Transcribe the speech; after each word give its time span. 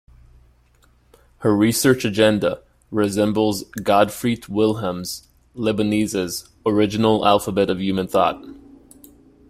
Her 1.41 1.55
research 1.55 2.05
agenda 2.05 2.63
resembles 2.89 3.65
Gottfried 3.83 4.47
Wilhelm 4.47 5.03
Leibniz's 5.53 6.49
original 6.65 7.23
"alphabet 7.23 7.69
of 7.69 7.79
human 7.79 8.07
thought". 8.07 8.43